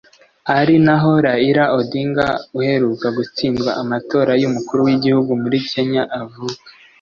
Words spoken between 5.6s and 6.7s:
Kenya avuka